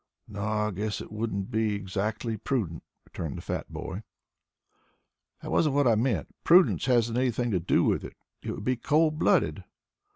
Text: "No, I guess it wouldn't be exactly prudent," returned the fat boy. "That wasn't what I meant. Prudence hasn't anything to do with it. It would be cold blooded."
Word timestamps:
"No, 0.27 0.41
I 0.41 0.71
guess 0.71 0.99
it 0.99 1.11
wouldn't 1.11 1.51
be 1.51 1.75
exactly 1.75 2.35
prudent," 2.35 2.81
returned 3.05 3.37
the 3.37 3.43
fat 3.43 3.71
boy. 3.71 4.01
"That 5.43 5.51
wasn't 5.51 5.75
what 5.75 5.85
I 5.87 5.93
meant. 5.93 6.27
Prudence 6.43 6.85
hasn't 6.87 7.19
anything 7.19 7.51
to 7.51 7.59
do 7.59 7.83
with 7.83 8.03
it. 8.03 8.15
It 8.41 8.51
would 8.53 8.65
be 8.65 8.77
cold 8.77 9.19
blooded." 9.19 9.63